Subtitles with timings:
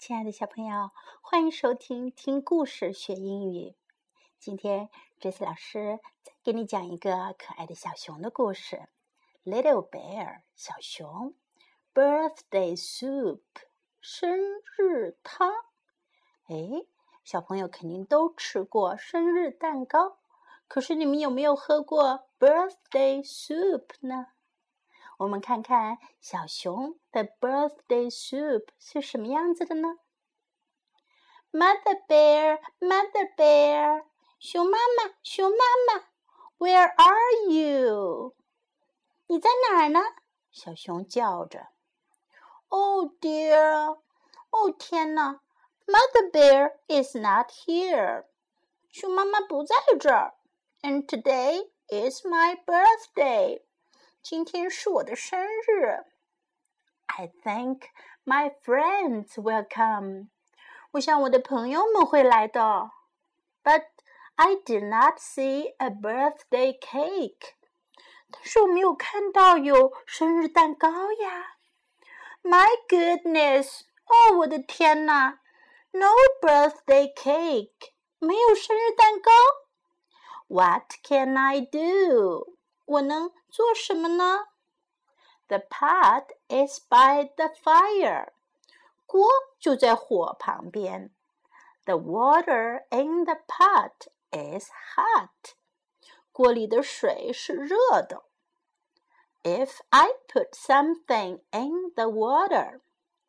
[0.00, 3.74] 亲爱的小朋友，欢迎收听听故事学英语。
[4.38, 4.88] 今天
[5.20, 8.88] jess 老师再给你讲一个可爱的小熊的故事。
[9.44, 11.34] Little Bear，小熊
[11.92, 13.42] ，Birthday Soup，
[14.00, 14.38] 生
[14.78, 15.52] 日汤。
[16.46, 16.86] 哎，
[17.22, 20.16] 小朋友肯定都吃过生日蛋糕，
[20.66, 24.28] 可是你们有没有喝过 Birthday Soup 呢？
[25.20, 29.98] 我们看看小熊的 birthday soup 是什么样子的呢
[31.52, 34.06] ？Mother bear, mother bear，
[34.38, 36.06] 熊妈妈，熊妈妈
[36.58, 38.34] ，Where are you？
[39.26, 40.00] 你在哪儿呢？
[40.50, 41.66] 小熊叫着。
[42.70, 43.98] Oh dear，
[44.48, 45.42] 哦天哪
[45.86, 48.24] ，Mother bear is not here，
[48.90, 50.32] 熊妈妈不在这儿。
[50.80, 53.60] And today is my birthday。
[54.21, 56.05] 今天是我的生日。
[57.05, 57.81] I think
[58.25, 60.29] my friends will come。
[60.91, 62.91] 我想我的朋友们会来的。
[63.63, 63.85] But
[64.35, 67.53] I did not see a birthday cake。
[68.31, 71.57] 但是我没有看到有生日蛋糕呀。
[72.43, 73.81] My goodness！
[74.05, 75.39] 哦，我的天呐
[75.91, 76.11] n o
[76.41, 79.31] birthday cake，没有生日蛋糕。
[80.47, 82.55] What can I do？
[82.89, 84.47] 我能做什么呢？
[85.47, 88.29] The pot is by the fire，
[89.05, 89.27] 锅
[89.59, 91.11] 就在火旁边。
[91.85, 95.53] The water in the pot is hot，
[96.31, 98.23] 锅里的水是热的。
[99.43, 102.81] If I put something in the water，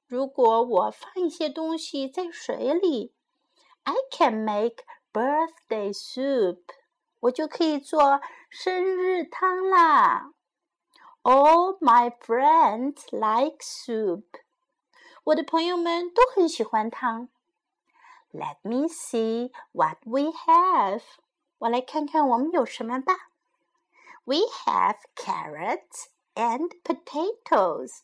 [0.07, 3.13] 如果我放一些东西在水里，
[3.83, 6.63] I can make birthday soup。
[7.21, 8.21] 我就可以做
[8.54, 10.34] 生日汤啦
[11.24, 14.26] ！All my friends like soup。
[15.24, 17.30] 我的朋友们都很喜欢汤。
[18.34, 21.02] Let me see what we have。
[21.60, 23.30] 我来看看我们有什么吧。
[24.26, 28.00] We have carrots and potatoes。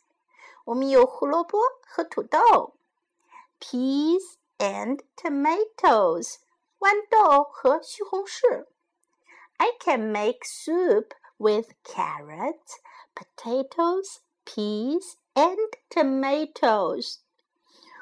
[0.63, 2.77] 我们有胡萝卜和土豆。
[3.59, 6.37] Peas and tomatoes。
[6.79, 8.67] 豌豆和西红柿。
[9.58, 12.80] I can make soup with carrots,
[13.14, 15.56] potatoes, peas, and
[15.88, 17.18] tomatoes.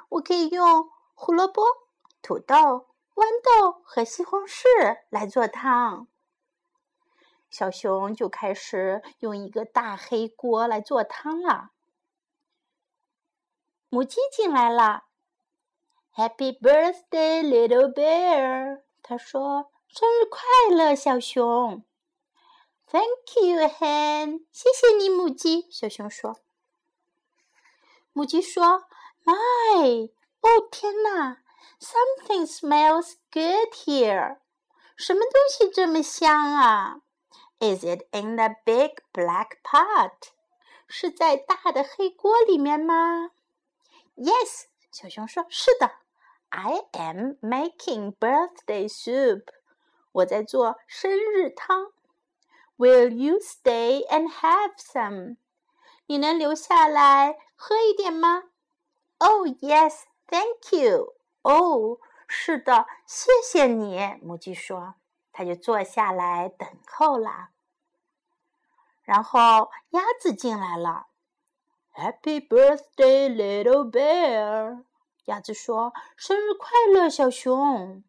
[0.09, 1.63] 我可以用胡萝卜、
[2.23, 6.09] 土豆、豌豆和西红柿来做汤。
[7.51, 11.71] 小熊就开始用一个大黑锅来做汤了。
[13.89, 15.05] 母鸡进来了，
[16.15, 18.83] Happy birthday, little bear！
[19.03, 19.73] 他说。
[19.98, 20.42] 生日快
[20.76, 21.86] 乐，小熊
[22.92, 24.46] ！Thank you, hen。
[24.52, 25.72] 谢谢你，母鸡。
[25.72, 26.36] 小熊说。
[28.12, 28.84] 母鸡说
[29.24, 30.12] ：“My，
[30.42, 31.38] 哦天哪
[31.80, 34.40] ！Something smells good here。
[34.98, 36.98] 什么东西这么香啊
[37.60, 40.12] ？Is it in the big black pot？
[40.90, 43.32] 是在大的黑锅里面吗
[44.18, 45.90] ？Yes，小熊说：“是的。
[46.50, 49.46] I am making birthday soup。”
[50.16, 51.92] 我在做生日汤。
[52.78, 55.38] Will you stay and have some？
[56.06, 58.44] 你能留下来喝一点吗
[59.18, 61.16] ？Oh yes, thank you.
[61.42, 64.20] 哦，是的，谢谢你。
[64.22, 64.96] 母鸡说，
[65.34, 67.50] 它就坐下来等候啦。
[69.04, 71.08] 然后鸭子进来了。
[71.94, 74.84] Happy birthday, little bear！
[75.26, 78.04] 鸭子说：“生日快乐，小熊。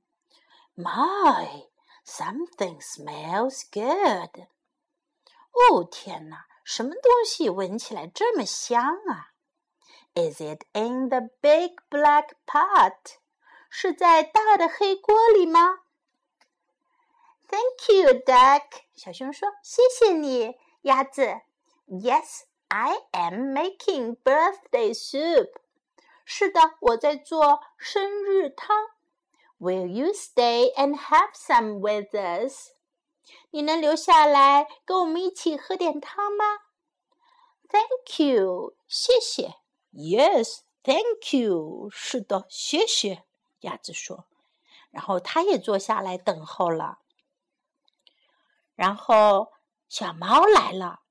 [0.76, 1.66] ”My
[2.06, 4.46] Something smells good。
[5.52, 9.32] 哦天哪，什么东西闻起来这么香啊
[10.14, 13.16] ？Is it in the big black pot？
[13.68, 15.80] 是在大的黑锅里吗
[17.48, 18.82] ？Thank you, duck。
[18.94, 21.40] 小熊说：“谢谢你，鸭子。
[21.88, 25.50] ”Yes, I am making birthday soup。
[26.24, 28.95] 是的，我在做生日汤。
[29.59, 32.69] Will you stay and have some with us？
[33.51, 36.45] 你能留下来跟我们一起喝点汤吗？
[37.69, 39.55] Thank you，谢谢。
[39.93, 41.89] Yes，thank you。
[41.91, 43.23] 是的，谢谢。
[43.61, 44.25] 鸭子说，
[44.89, 46.97] 然后它也坐下来等候了。
[48.75, 49.51] 然后
[49.87, 51.01] 小猫来了。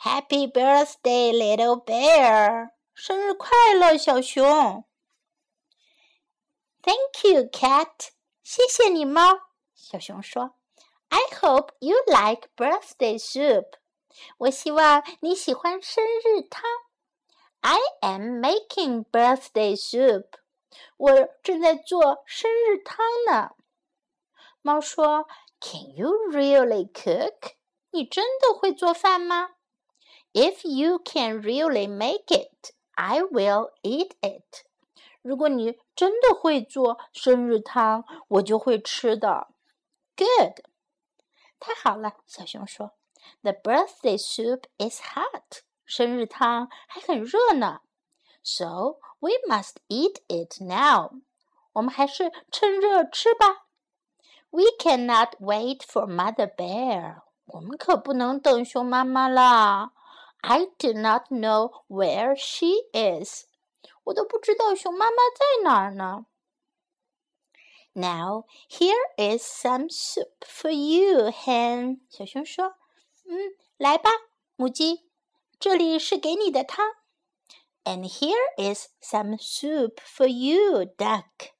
[0.00, 2.70] Happy birthday, little bear！
[2.94, 4.84] 生日快乐，小熊。
[6.83, 8.09] Thank you, cat.
[8.43, 9.39] 谢谢你，猫。
[9.73, 10.55] 小熊说
[11.07, 13.75] ：“I hope you like birthday soup.
[14.39, 16.63] 我希望你喜欢生日汤。
[17.61, 20.25] I am making birthday soup.
[20.97, 23.51] 我正在做生日汤呢。
[24.61, 25.25] 猫说
[25.61, 27.53] ：“Can you really cook？
[27.91, 29.51] 你真的会做饭吗
[30.33, 34.65] ？If you can really make it, I will eat it。
[35.23, 39.47] 如果你真的会做生日汤，我就会吃的。
[40.15, 40.65] Good，
[41.59, 42.17] 太好了。
[42.27, 42.91] 小熊说
[43.41, 45.63] ：“The birthday soup is hot。
[45.85, 47.79] 生日汤还很热呢。
[48.43, 51.21] So we must eat it now。
[51.71, 53.65] 我们还是趁热吃吧。”
[54.51, 57.21] We cannot wait for Mother Bear.
[57.45, 59.93] 我们可不能等熊妈妈了。
[60.41, 63.45] I do not know where she is.
[64.05, 66.25] 我都不知道熊妈妈在哪儿呢。
[67.93, 71.99] Now here is some soup for you, Hen.
[72.09, 72.75] 小熊说
[73.29, 74.09] ：“嗯，来吧，
[74.55, 75.07] 母鸡，
[75.59, 76.85] 这里是给你的汤。
[77.83, 81.51] And here is some soup for you, Duck.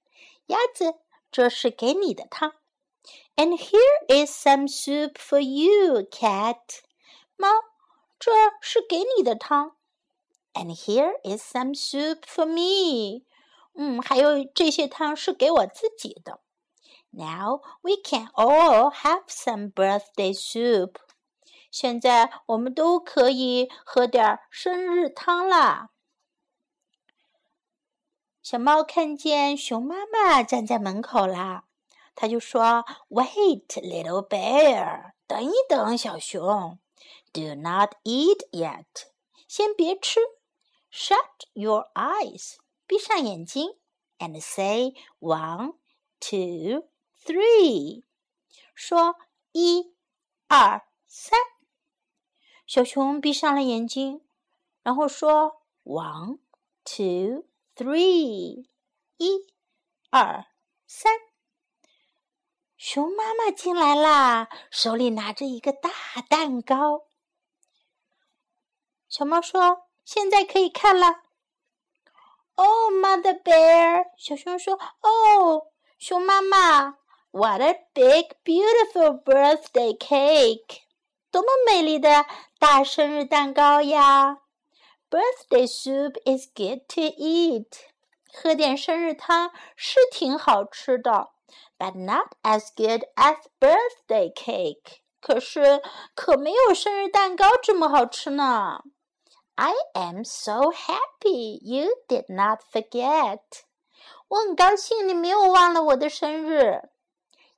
[0.48, 0.96] 鸭子，
[1.32, 2.56] 这是给你的汤。”
[3.36, 6.82] And here is some soup for you, cat.
[7.36, 7.50] 猫，
[8.20, 8.32] 这
[8.62, 9.76] 是给你的汤。
[10.54, 13.26] And here is some soup for me.
[13.76, 16.42] 嗯，还有这些汤是给我自己的。
[17.10, 20.96] Now we can all have some birthday soup.
[21.72, 25.90] 现在我们都可以喝点生日汤啦。
[28.44, 31.66] 小猫看见熊妈妈站在门口啦。
[32.14, 36.78] 它就说：“Wait, little bear，等一等，小熊。
[37.32, 38.86] Do not eat yet，
[39.48, 40.20] 先别吃。
[40.96, 43.80] Shut your eyes，闭上眼睛
[44.20, 45.74] ，and say one,
[46.20, 46.88] two,
[47.26, 48.04] three，
[48.76, 49.16] 说
[49.54, 49.96] 一、
[50.48, 51.40] 二、三。
[52.68, 54.24] 小熊闭上了眼睛，
[54.84, 56.38] 然后说：one,
[56.84, 58.68] two, three，
[59.18, 59.48] 一、
[60.12, 60.46] 二、
[60.86, 61.12] 三。”
[62.78, 65.90] 熊妈妈进来啦，手里拿着一个大
[66.30, 67.08] 蛋糕。
[69.10, 71.22] 小猫说：“现在可以看了。”
[72.56, 74.06] Oh, Mother Bear！
[74.18, 75.68] 小熊说：“哦，
[75.98, 76.98] 熊妈妈
[77.32, 80.82] ，What a big, beautiful birthday cake！
[81.32, 82.26] 多么美丽的
[82.60, 84.40] 大生日蛋糕呀
[85.10, 87.68] ！Birthday soup is good to eat。
[88.32, 91.30] 喝点生日汤是挺好吃的。”
[91.78, 95.02] but not as good as birthday cake.
[95.20, 95.82] 可是
[96.16, 98.84] 可没有生日蛋糕这么好吃呢。
[99.57, 103.41] I am so happy you did not forget.
[104.29, 106.83] 我很高兴你没有忘了我的生日。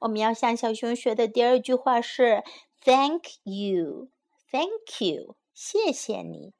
[0.00, 2.42] 我们要向小熊学的第二句话是。
[2.82, 4.08] Thank you,
[4.50, 6.54] thank you，谢谢你。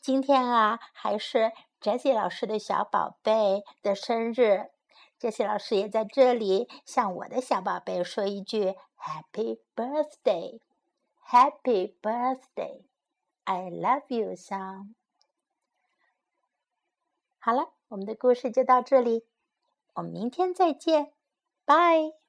[0.00, 4.70] 今天啊，还是 Jessie 老师的小宝贝的生日
[5.20, 14.94] ，Jessie 老师也在这里向我的小宝贝说一句 Happy birthday，Happy birthday，I love you, son。
[17.38, 19.24] 好了，我们的故事就到这里，
[19.94, 21.12] 我们明天再见，
[21.64, 22.23] 拜。